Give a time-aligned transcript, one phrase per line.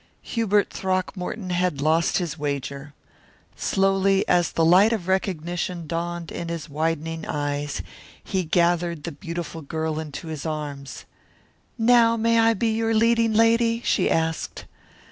[0.33, 2.95] Hubert Throckmorton had lost his wager.
[3.55, 7.83] Slowly, as the light of recognition dawned in his widening eyes,
[8.23, 11.05] he gathered the beautiful girl into his arms.
[11.77, 14.65] "Now may I be your leading lady?" she asked.